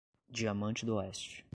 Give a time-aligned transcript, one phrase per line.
[0.39, 1.43] Diamante d'Oeste